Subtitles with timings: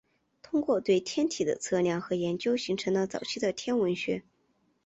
[0.41, 4.23] 通过对天体的测量和研究形成了早期的天文学。